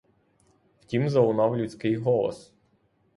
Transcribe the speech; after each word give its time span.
Втім 0.79 1.09
залунав 1.09 1.57
людський 1.57 1.95
голос. 1.95 2.53